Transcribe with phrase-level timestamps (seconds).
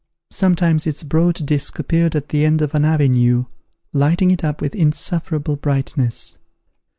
[0.31, 3.45] Sometimes its broad disk appeared at the end of an avenue,
[3.93, 6.39] lighting it up with insufferable brightness.